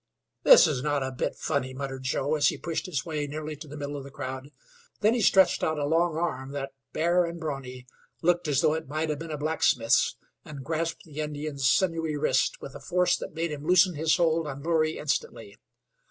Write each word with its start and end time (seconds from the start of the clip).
"This's 0.41 0.81
not 0.81 1.03
a 1.03 1.11
bit 1.11 1.35
funny," 1.35 1.75
muttered 1.75 2.01
Joe, 2.01 2.33
as 2.33 2.47
he 2.47 2.57
pushed 2.57 2.87
his 2.87 3.05
way 3.05 3.27
nearly 3.27 3.55
to 3.57 3.67
the 3.67 3.77
middle 3.77 3.95
of 3.95 4.03
the 4.03 4.09
crowd. 4.09 4.49
Then 5.01 5.13
he 5.13 5.21
stretched 5.21 5.63
out 5.63 5.77
a 5.77 5.85
long 5.85 6.17
arm 6.17 6.53
that, 6.53 6.71
bare 6.91 7.23
and 7.23 7.39
brawny, 7.39 7.85
looked 8.23 8.47
as 8.47 8.61
though 8.61 8.73
it 8.73 8.87
might 8.87 9.09
have 9.11 9.19
been 9.19 9.29
a 9.29 9.37
blacksmith's, 9.37 10.15
and 10.43 10.63
grasped 10.63 11.03
the 11.03 11.19
Indian's 11.21 11.67
sinewy 11.69 12.17
wrist 12.17 12.59
with 12.61 12.73
a 12.73 12.79
force 12.79 13.15
that 13.17 13.35
made 13.35 13.51
him 13.51 13.63
loosen 13.63 13.93
his 13.93 14.15
hold 14.17 14.47
on 14.47 14.63
Loorey 14.63 14.97
instantly. 14.97 15.59